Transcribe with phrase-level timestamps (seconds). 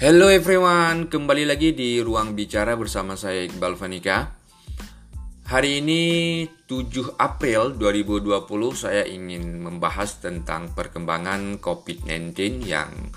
[0.00, 4.32] Hello everyone, kembali lagi di Ruang Bicara bersama saya Iqbal Fanika.
[5.44, 6.00] Hari ini
[6.64, 8.32] 7 April 2020
[8.72, 12.32] saya ingin membahas tentang perkembangan COVID-19
[12.64, 13.12] yang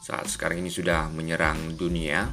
[0.00, 2.32] saat sekarang ini sudah menyerang dunia.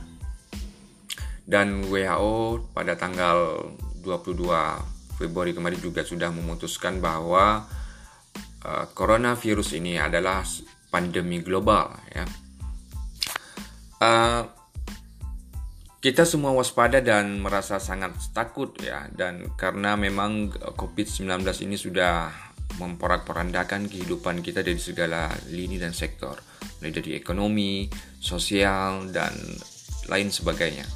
[1.43, 3.67] Dan WHO pada tanggal
[3.99, 7.67] 22 Februari kemarin juga sudah memutuskan bahwa
[8.63, 10.47] uh, coronavirus ini adalah
[10.87, 12.23] pandemi global ya
[13.99, 14.47] Uh,
[15.99, 19.11] kita semua waspada dan merasa sangat takut ya.
[19.11, 20.47] Dan karena memang
[20.79, 22.31] COVID-19 ini sudah
[22.79, 26.39] memporak-porandakan kehidupan kita dari segala lini dan sektor.
[26.79, 27.91] Mulai dari ekonomi,
[28.23, 29.35] sosial dan
[30.07, 30.87] lain sebagainya.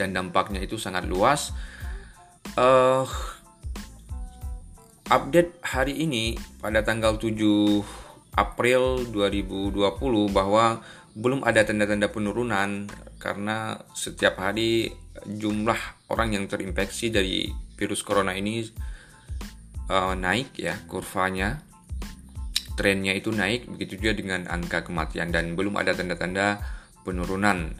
[0.00, 1.52] Dan dampaknya itu sangat luas.
[2.56, 3.04] Uh,
[5.12, 7.36] update hari ini pada tanggal 7
[8.32, 9.76] April 2020
[10.32, 10.80] bahwa
[11.14, 12.86] belum ada tanda-tanda penurunan
[13.18, 14.94] karena setiap hari
[15.26, 18.62] jumlah orang yang terinfeksi dari virus corona ini
[19.90, 21.66] uh, naik ya kurvanya.
[22.78, 26.64] Trennya itu naik begitu juga dengan angka kematian dan belum ada tanda-tanda
[27.04, 27.76] penurunan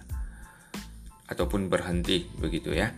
[1.31, 2.93] ataupun berhenti begitu ya.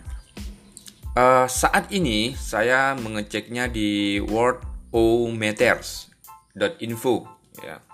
[1.13, 7.15] Uh, saat ini saya mengeceknya di worldometers.info
[7.61, 7.92] ya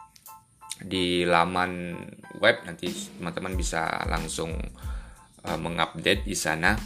[0.83, 1.98] di laman
[2.39, 2.87] web nanti
[3.19, 4.55] teman-teman bisa langsung
[5.45, 6.79] uh, mengupdate di sana.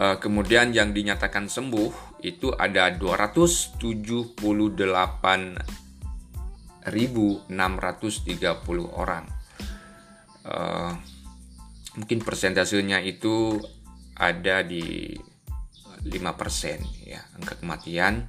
[0.00, 5.60] Uh, kemudian yang dinyatakan sembuh itu ada 278.630
[8.96, 9.28] orang.
[10.40, 10.96] Uh,
[12.00, 13.60] mungkin persentasenya itu
[14.16, 15.12] ada di
[16.00, 16.08] 5%
[17.04, 18.24] ya angka kematian.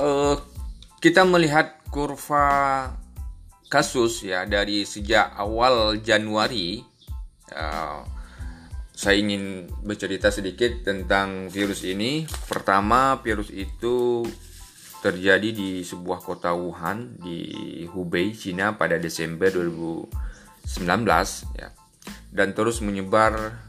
[0.00, 0.40] Uh,
[1.04, 2.88] kita melihat kurva
[3.68, 6.80] kasus ya dari sejak awal Januari
[7.52, 8.15] uh,
[8.96, 12.24] saya ingin bercerita sedikit tentang virus ini.
[12.48, 14.24] Pertama, virus itu
[15.04, 20.08] terjadi di sebuah kota Wuhan di Hubei, Cina pada Desember 2019
[21.60, 21.68] ya.
[22.32, 23.60] Dan terus menyebar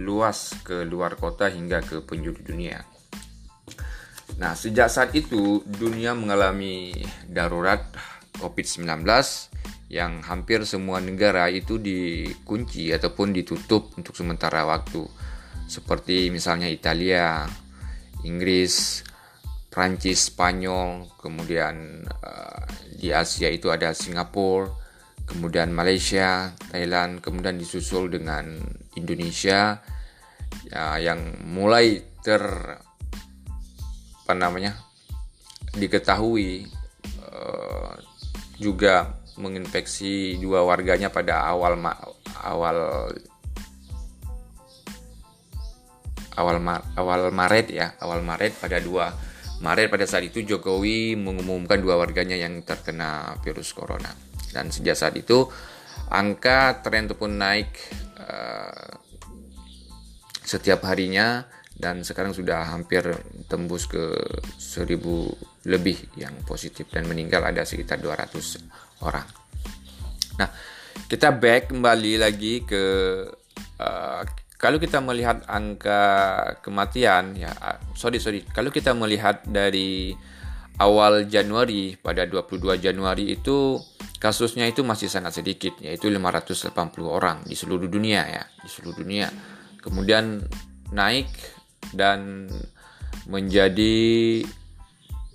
[0.00, 2.80] luas ke luar kota hingga ke penjuru dunia.
[4.40, 6.96] Nah, sejak saat itu dunia mengalami
[7.28, 7.84] darurat
[8.40, 9.04] COVID-19
[9.90, 15.02] yang hampir semua negara itu dikunci ataupun ditutup untuk sementara waktu.
[15.66, 17.42] Seperti misalnya Italia,
[18.22, 19.02] Inggris,
[19.66, 22.62] Prancis, Spanyol, kemudian uh,
[22.94, 24.70] di Asia itu ada Singapura,
[25.26, 28.62] kemudian Malaysia, Thailand, kemudian disusul dengan
[28.94, 29.78] Indonesia
[30.70, 32.42] ya, yang mulai ter
[34.22, 34.78] apa namanya
[35.74, 36.70] diketahui
[37.26, 37.94] uh,
[38.58, 41.92] juga menginfeksi dua warganya pada awal ma
[42.42, 42.78] awal
[46.40, 49.30] awal ma awal Maret ya, awal Maret pada 2
[49.60, 54.08] Maret pada saat itu Jokowi mengumumkan dua warganya yang terkena virus corona.
[54.50, 55.44] Dan sejak saat itu
[56.08, 57.68] angka tren ataupun naik
[58.16, 58.88] uh,
[60.40, 61.44] setiap harinya
[61.76, 63.04] dan sekarang sudah hampir
[63.52, 64.16] tembus ke
[64.56, 69.26] 1000 lebih yang positif dan meninggal ada sekitar 200 orang.
[70.40, 70.48] Nah,
[71.10, 72.84] kita back kembali lagi ke
[73.80, 74.22] uh,
[74.60, 76.02] kalau kita melihat angka
[76.60, 78.44] kematian ya uh, sorry sorry.
[78.44, 80.12] Kalau kita melihat dari
[80.80, 83.80] awal Januari pada 22 Januari itu
[84.20, 86.72] kasusnya itu masih sangat sedikit yaitu 580
[87.04, 89.28] orang di seluruh dunia ya di seluruh dunia.
[89.80, 90.44] Kemudian
[90.92, 91.32] naik
[91.96, 92.48] dan
[93.26, 94.44] menjadi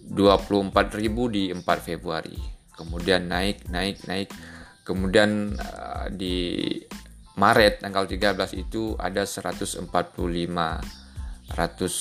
[0.06, 4.30] 24.000 di 4 Februari kemudian naik naik naik
[4.83, 6.62] kemudian uh, di
[7.36, 9.83] Maret tanggal 13 itu ada 145
[11.56, 11.95] ratus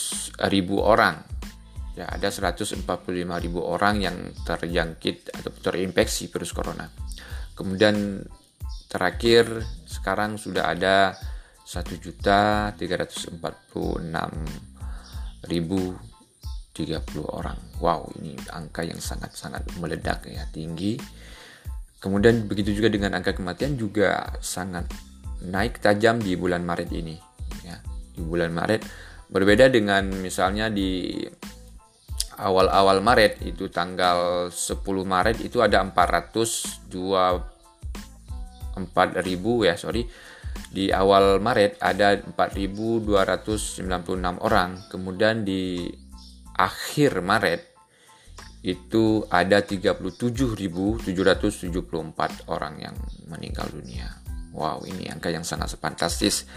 [0.51, 1.35] ribu orang
[1.95, 2.83] Ya, ada 145.000
[3.63, 6.91] orang yang terjangkit atau terinfeksi virus corona.
[7.55, 8.19] Kemudian
[8.91, 11.15] terakhir sekarang sudah ada
[16.75, 17.59] 1.346.030 orang.
[17.79, 20.99] Wow, ini angka yang sangat-sangat meledak ya, tinggi.
[22.03, 24.91] Kemudian begitu juga dengan angka kematian juga sangat
[25.41, 27.17] naik tajam di bulan Maret ini
[27.65, 27.79] ya.
[28.13, 28.85] Di bulan Maret
[29.31, 31.17] berbeda dengan misalnya di
[32.37, 36.93] awal-awal Maret itu tanggal 10 Maret itu ada 402
[38.75, 40.03] 4000 ya sorry
[40.75, 43.87] di awal Maret ada 4296
[44.43, 45.87] orang kemudian di
[46.55, 47.75] akhir Maret
[48.65, 51.05] itu ada 37.774
[52.49, 52.97] orang yang
[53.29, 54.09] meninggal dunia.
[54.57, 56.49] Wow ini angka yang sangat fantastis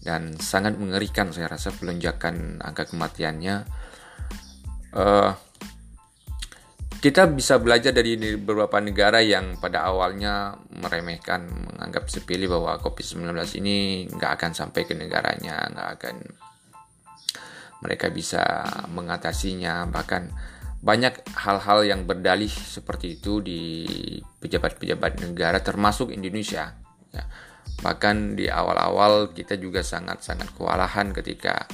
[0.00, 3.68] dan sangat mengerikan saya rasa pelonjakan angka kematiannya.
[4.96, 5.36] Uh,
[7.02, 13.26] kita bisa belajar dari beberapa negara yang pada awalnya meremehkan, menganggap sepele bahwa COVID-19
[13.58, 16.14] ini nggak akan sampai ke negaranya, nggak akan
[17.82, 18.62] mereka bisa
[18.94, 20.30] mengatasinya, bahkan
[20.82, 23.60] banyak hal-hal yang berdalih seperti itu di
[24.42, 26.74] pejabat-pejabat negara termasuk Indonesia.
[27.14, 27.24] Ya.
[27.82, 31.66] Bahkan di awal-awal kita juga sangat-sangat kewalahan ketika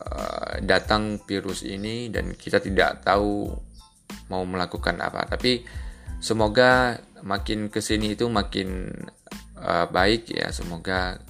[0.00, 3.52] uh, datang virus ini dan kita tidak tahu
[4.32, 5.28] mau melakukan apa.
[5.28, 5.64] Tapi
[6.24, 8.88] semoga makin ke sini itu makin
[9.60, 10.48] uh, baik ya.
[10.52, 11.20] Semoga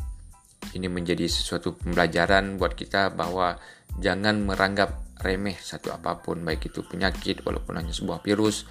[0.76, 3.58] ini menjadi sesuatu pembelajaran buat kita bahwa
[3.98, 8.64] jangan meranggap remeh satu apa pun baik itu penyakit walaupun hanya sebuah virus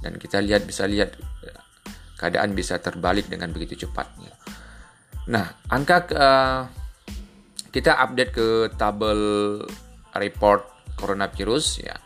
[0.00, 1.18] dan kita lihat bisa lihat
[2.16, 4.32] keadaan bisa terbalik dengan begitu cepatnya.
[5.28, 6.60] Nah, angka uh,
[7.72, 9.20] kita update ke tabel
[10.16, 10.64] report
[10.96, 11.96] coronavirus ya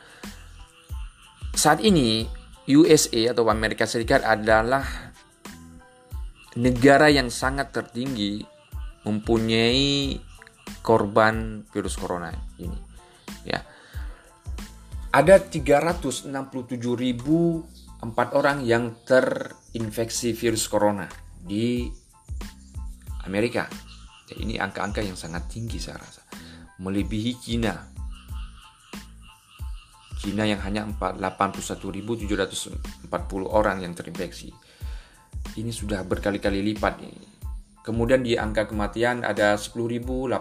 [1.54, 2.26] saat ini
[2.66, 4.82] USA atau Amerika Serikat adalah
[6.58, 8.42] negara yang sangat tertinggi
[9.04, 10.18] mempunyai
[10.80, 12.76] korban virus corona ini.
[13.44, 13.64] Ya.
[15.14, 16.34] Ada 367.004
[18.34, 21.06] orang yang terinfeksi virus corona
[21.38, 21.86] di
[23.24, 23.70] Amerika.
[24.34, 26.26] Ini angka-angka yang sangat tinggi saya rasa.
[26.82, 27.94] Melebihi China
[30.24, 32.24] Cina yang hanya 81.740
[33.44, 34.56] orang yang terinfeksi.
[35.60, 37.33] Ini sudah berkali-kali lipat ini.
[37.84, 40.32] Kemudian di angka kematian ada 10.871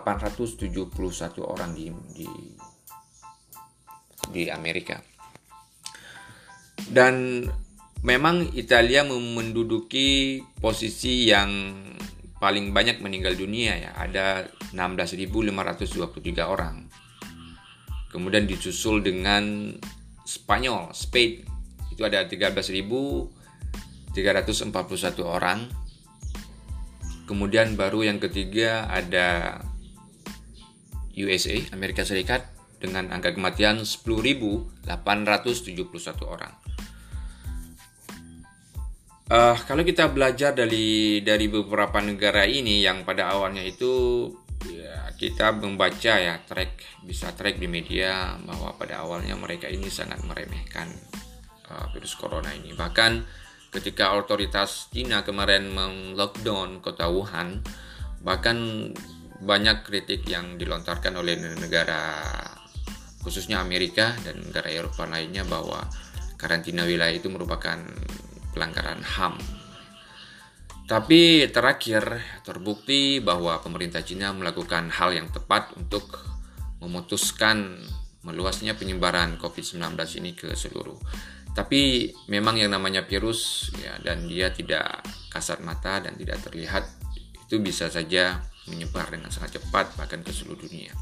[1.44, 2.28] orang di, di
[4.32, 5.04] di Amerika.
[6.88, 7.44] Dan
[8.04, 11.84] memang Italia menduduki posisi yang
[12.40, 16.88] paling banyak meninggal dunia ya, ada 16.523 orang.
[18.12, 19.74] Kemudian disusul dengan
[20.24, 21.44] Spanyol, Spain.
[21.92, 25.83] Itu ada 13.341 orang.
[27.24, 29.60] Kemudian baru yang ketiga ada
[31.16, 32.50] USA, Amerika Serikat
[32.84, 34.88] dengan angka kematian 10.871
[36.28, 36.54] orang.
[39.32, 44.28] Uh, kalau kita belajar dari dari beberapa negara ini yang pada awalnya itu
[45.24, 50.92] kita membaca ya track bisa track di media bahwa pada awalnya mereka ini sangat meremehkan
[51.72, 53.24] uh, virus corona ini bahkan
[53.74, 57.66] ketika otoritas Cina kemarin meng-lockdown kota Wuhan
[58.22, 58.90] bahkan
[59.44, 62.24] banyak kritik yang dilontarkan oleh negara
[63.26, 65.84] khususnya Amerika dan negara Eropa lainnya bahwa
[66.40, 67.82] karantina wilayah itu merupakan
[68.56, 69.36] pelanggaran HAM
[70.84, 76.22] tapi terakhir terbukti bahwa pemerintah Cina melakukan hal yang tepat untuk
[76.84, 77.80] memutuskan
[78.24, 81.00] meluasnya penyebaran COVID-19 ini ke seluruh.
[81.54, 86.86] Tapi memang yang namanya virus ya dan dia tidak kasat mata dan tidak terlihat
[87.46, 90.94] itu bisa saja menyebar dengan sangat cepat bahkan ke seluruh dunia.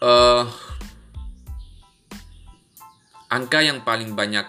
[0.00, 0.48] Uh,
[3.28, 4.48] angka yang paling banyak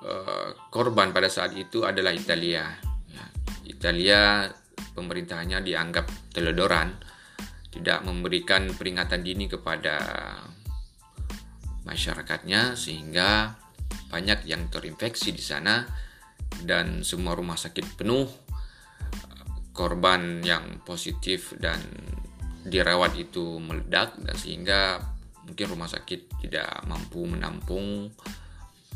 [0.00, 2.72] Eh, korban pada saat itu adalah Italia.
[3.12, 3.24] Ya,
[3.68, 4.48] Italia
[4.96, 6.96] pemerintahannya dianggap teledoran,
[7.68, 10.00] tidak memberikan peringatan dini kepada
[11.90, 13.58] masyarakatnya sehingga
[14.06, 15.82] banyak yang terinfeksi di sana
[16.62, 18.26] dan semua rumah sakit penuh
[19.74, 21.82] korban yang positif dan
[22.62, 25.00] dirawat itu meledak dan sehingga
[25.46, 28.12] mungkin rumah sakit tidak mampu menampung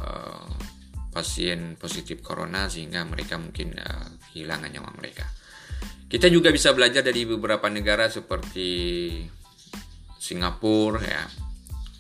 [0.05, 0.51] uh,
[1.11, 5.25] pasien positif corona sehingga mereka mungkin uh, kehilangan nyawa mereka.
[6.05, 8.69] Kita juga bisa belajar dari beberapa negara seperti
[10.21, 11.25] Singapura ya,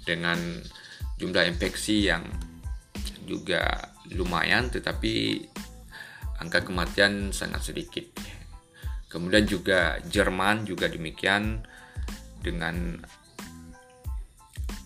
[0.06, 0.38] dengan
[1.18, 2.26] jumlah infeksi yang
[3.24, 5.40] juga lumayan tetapi
[6.42, 8.04] angka kematian sangat sedikit.
[9.08, 11.62] Kemudian juga Jerman juga demikian
[12.42, 12.98] dengan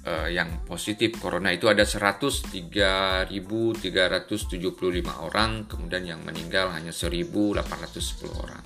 [0.04, 3.32] uh, yang positif corona itu ada 103.375
[5.16, 7.64] orang, kemudian yang meninggal hanya 1.810
[8.36, 8.64] orang.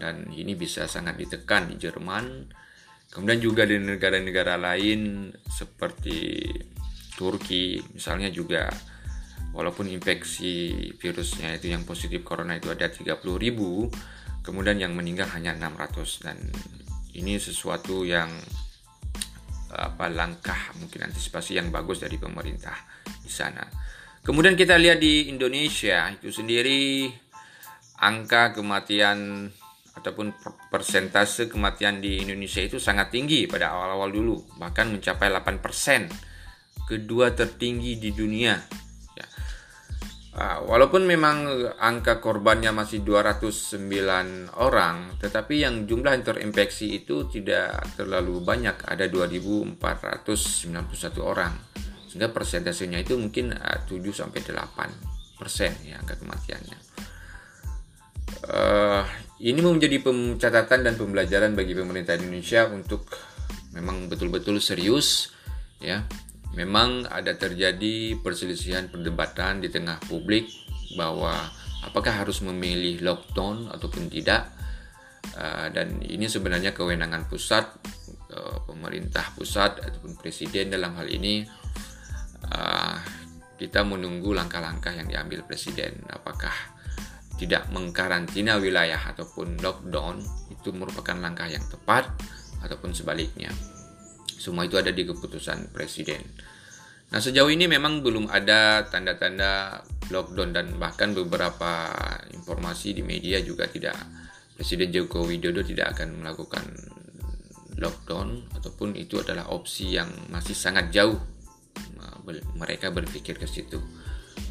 [0.00, 2.50] Dan ini bisa sangat ditekan di Jerman.
[3.10, 6.46] Kemudian juga di negara-negara lain seperti
[7.20, 8.72] Turki misalnya juga
[9.52, 13.92] walaupun infeksi virusnya itu yang positif corona itu ada 30 ribu
[14.40, 16.38] kemudian yang meninggal hanya 600 dan
[17.12, 18.32] ini sesuatu yang
[19.70, 22.74] apa langkah mungkin antisipasi yang bagus dari pemerintah
[23.22, 23.62] di sana.
[24.20, 27.08] Kemudian kita lihat di Indonesia itu sendiri
[28.02, 29.48] angka kematian
[29.94, 30.32] ataupun
[30.72, 36.29] persentase kematian di Indonesia itu sangat tinggi pada awal-awal dulu, bahkan mencapai 8%.
[36.90, 38.80] Kedua tertinggi di dunia
[40.30, 41.42] Ah, walaupun memang
[41.82, 49.10] angka korbannya masih 209 orang, tetapi yang jumlah yang terinfeksi itu tidak terlalu banyak, ada
[49.10, 51.52] 2491 orang.
[52.06, 56.78] Sehingga persentasenya itu mungkin 7 ah, sampai 8 persen ya angka kematiannya.
[58.40, 59.04] Uh,
[59.42, 60.00] ini menjadi
[60.38, 63.10] catatan dan pembelajaran bagi pemerintah Indonesia untuk
[63.74, 65.34] memang betul-betul serius
[65.82, 66.06] ya
[66.54, 70.50] memang ada terjadi perselisihan perdebatan di tengah publik
[70.98, 71.32] bahwa
[71.86, 74.50] apakah harus memilih lockdown ataupun tidak.
[75.36, 77.62] Uh, dan ini sebenarnya kewenangan pusat
[78.34, 81.46] uh, pemerintah pusat ataupun presiden dalam hal ini.
[82.50, 82.98] Uh,
[83.60, 86.00] kita menunggu langkah-langkah yang diambil presiden.
[86.08, 86.52] Apakah
[87.36, 90.20] tidak mengkarantina wilayah ataupun lockdown
[90.52, 92.08] itu merupakan langkah yang tepat
[92.60, 93.48] ataupun sebaliknya.
[94.40, 96.24] Semua itu ada di keputusan presiden.
[97.12, 101.92] Nah, sejauh ini memang belum ada tanda-tanda lockdown dan bahkan beberapa
[102.32, 103.98] informasi di media juga tidak
[104.60, 106.60] Presiden Joko Widodo tidak akan melakukan
[107.80, 111.16] lockdown ataupun itu adalah opsi yang masih sangat jauh
[112.60, 113.80] mereka berpikir ke situ.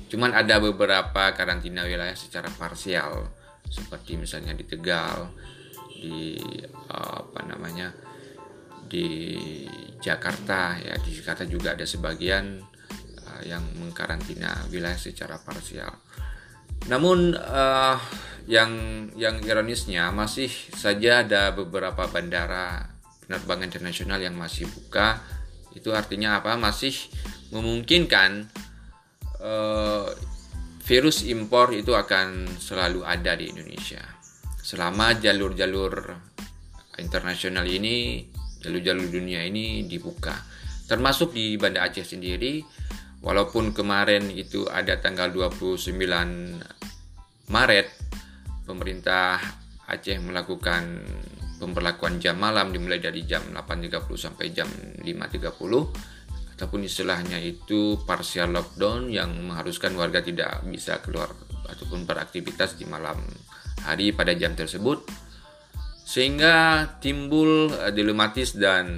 [0.10, 3.29] Cuman ada beberapa karantina wilayah secara parsial
[3.69, 5.29] seperti misalnya di Tegal,
[5.93, 6.41] di
[6.89, 7.46] apa
[8.89, 9.08] di
[10.01, 12.58] Jakarta ya di Jakarta juga ada sebagian
[13.24, 15.93] uh, yang mengkarantina wilayah secara parsial.
[16.89, 17.98] Namun uh,
[18.50, 18.72] yang
[19.13, 22.89] yang ironisnya masih saja ada beberapa bandara
[23.29, 25.22] penerbangan internasional yang masih buka.
[25.77, 26.58] Itu artinya apa?
[26.58, 26.98] Masih
[27.53, 28.50] memungkinkan
[29.38, 30.10] uh,
[30.81, 34.01] virus impor itu akan selalu ada di Indonesia.
[34.65, 36.17] Selama jalur-jalur
[36.98, 38.25] internasional ini
[38.63, 40.36] jalur-jalur dunia ini dibuka.
[40.89, 42.63] Termasuk di Banda Aceh sendiri,
[43.22, 45.92] walaupun kemarin itu ada tanggal 29
[47.50, 47.88] Maret,
[48.66, 49.42] pemerintah
[49.89, 51.01] Aceh melakukan
[51.60, 54.70] pemberlakuan jam malam dimulai dari jam 8.30 sampai jam
[55.04, 61.32] 5.30 ataupun istilahnya itu partial lockdown yang mengharuskan warga tidak bisa keluar
[61.68, 63.20] ataupun beraktivitas di malam
[63.84, 65.28] hari pada jam tersebut
[66.10, 68.98] sehingga timbul uh, dilematis dan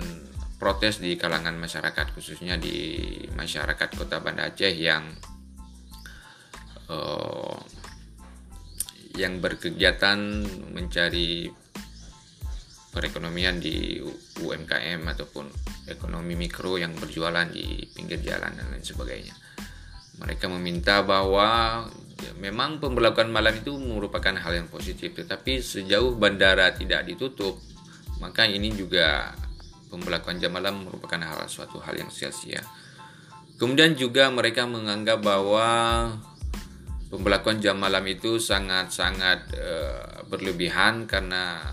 [0.56, 3.04] protes di kalangan masyarakat khususnya di
[3.36, 5.12] masyarakat kota Banda Aceh yang
[6.88, 7.60] uh,
[9.20, 11.52] yang berkegiatan mencari
[12.96, 14.00] perekonomian di
[14.40, 15.52] UMKM ataupun
[15.92, 19.36] ekonomi mikro yang berjualan di pinggir jalan dan lain sebagainya.
[20.22, 21.84] Mereka meminta bahwa
[22.38, 27.58] memang pemberlakuan malam itu merupakan hal yang positif tetapi sejauh bandara tidak ditutup
[28.22, 29.34] maka ini juga
[29.90, 32.62] pemberlakuan jam malam merupakan hal suatu hal yang sia-sia.
[33.58, 35.68] Kemudian juga mereka menganggap bahwa
[37.10, 41.70] pemberlakuan jam malam itu sangat-sangat uh, berlebihan karena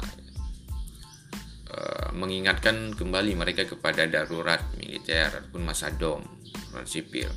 [1.71, 6.25] uh, mengingatkan kembali mereka kepada darurat militer ataupun masa dom
[6.85, 7.31] sipil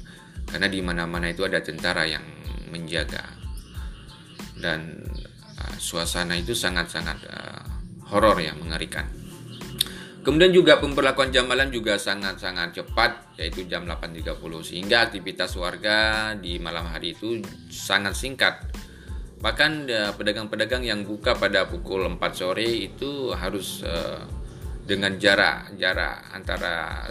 [0.51, 2.23] karena di mana-mana itu ada tentara yang
[2.69, 3.23] menjaga
[4.59, 4.99] dan
[5.57, 7.63] uh, suasana itu sangat-sangat uh,
[8.11, 9.07] horor yang mengerikan.
[10.21, 16.61] Kemudian juga pemberlakuan jam malam juga sangat-sangat cepat yaitu jam 8.30 sehingga aktivitas warga di
[16.61, 17.41] malam hari itu
[17.73, 18.61] sangat singkat.
[19.41, 24.21] Bahkan uh, pedagang-pedagang yang buka pada pukul 4 sore itu harus uh,
[24.85, 27.07] dengan jarak jarak antara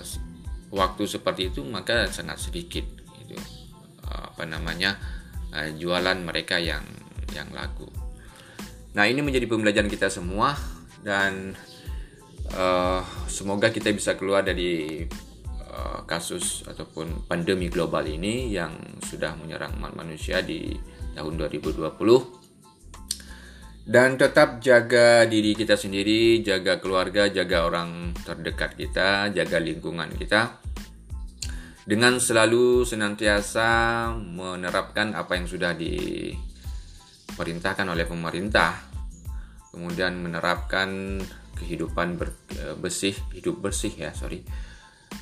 [0.71, 3.00] waktu seperti itu maka sangat sedikit
[4.11, 4.99] apa namanya
[5.55, 6.83] uh, jualan mereka yang
[7.31, 7.87] yang laku.
[8.95, 10.59] Nah ini menjadi pembelajaran kita semua
[11.07, 11.55] dan
[12.55, 15.07] uh, semoga kita bisa keluar dari
[15.71, 18.75] uh, kasus ataupun pandemi global ini yang
[19.07, 20.75] sudah menyerang manusia di
[21.15, 22.41] tahun 2020
[23.91, 30.70] dan tetap jaga diri kita sendiri, jaga keluarga, jaga orang terdekat kita, jaga lingkungan kita
[31.91, 33.67] dengan selalu senantiasa
[34.15, 38.79] menerapkan apa yang sudah diperintahkan oleh pemerintah,
[39.75, 41.19] kemudian menerapkan
[41.59, 44.39] kehidupan ber, eh, bersih, hidup bersih ya, sorry,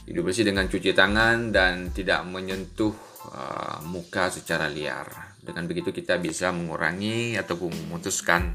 [0.05, 2.93] hidup bersih dengan cuci tangan dan tidak menyentuh
[3.33, 5.09] uh, muka secara liar.
[5.41, 8.53] Dengan begitu kita bisa mengurangi ataupun memutuskan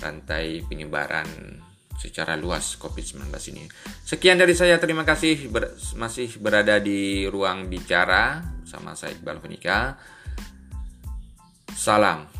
[0.00, 1.60] rantai penyebaran
[2.00, 3.68] secara luas COVID-19 ini.
[4.08, 10.00] Sekian dari saya, terima kasih ber masih berada di ruang bicara sama saya Iqbal Venika.
[11.76, 12.39] Salam